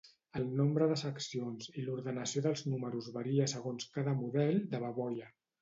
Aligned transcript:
El 0.37 0.45
nombre 0.59 0.87
de 0.91 0.95
seccions, 1.01 1.67
i 1.81 1.83
l'ordenació 1.89 2.43
dels 2.47 2.65
números 2.71 3.13
varia 3.21 3.49
segons 3.55 3.89
cada 3.99 4.19
model 4.25 4.63
de 4.73 4.85
baboia. 4.89 5.33